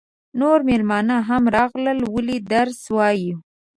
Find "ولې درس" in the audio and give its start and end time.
2.13-2.79